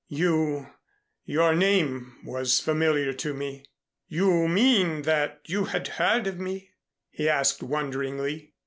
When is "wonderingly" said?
7.61-8.55